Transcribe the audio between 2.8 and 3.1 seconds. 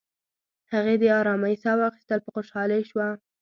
شوه.